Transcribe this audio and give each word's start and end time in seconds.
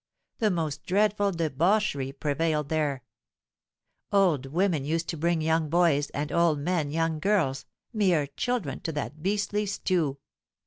The 0.39 0.49
most 0.49 0.83
dreadful 0.83 1.31
debauchery 1.31 2.11
prevailed 2.11 2.69
there. 2.69 3.03
Old 4.11 4.47
women 4.47 4.83
used 4.83 5.07
to 5.09 5.15
bring 5.15 5.41
young 5.43 5.69
boys, 5.69 6.09
and 6.09 6.31
old 6.31 6.57
men 6.57 6.89
young 6.89 7.19
girls—mere 7.19 8.25
children,—to 8.25 8.91
that 8.93 9.21
beastly 9.21 9.67
stew. 9.67 10.17